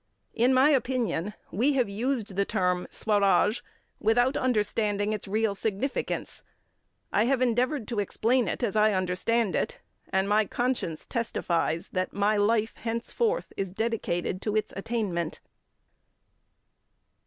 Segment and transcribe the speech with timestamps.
[0.33, 3.61] In my opinion, we have used the term "Swaraj"
[3.99, 6.41] without understanding its real significance.
[7.13, 9.77] I have endeavoured to explain it as I understand it,
[10.09, 15.39] and my conscience testifies that my life henceforth is dedicated to its attainment.